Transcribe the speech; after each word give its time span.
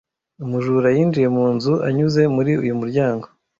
Umujura 0.43 0.87
yinjiye 0.95 1.27
mu 1.35 1.45
nzu 1.55 1.73
anyuze 1.87 2.21
muri 2.35 2.51
uyu 2.63 2.73
muryango. 2.79 3.25